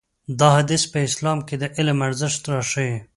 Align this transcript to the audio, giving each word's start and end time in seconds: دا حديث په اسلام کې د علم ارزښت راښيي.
دا 0.39 0.49
حديث 0.57 0.83
په 0.93 0.97
اسلام 1.07 1.39
کې 1.47 1.55
د 1.61 1.63
علم 1.77 1.97
ارزښت 2.07 2.41
راښيي. 2.51 2.95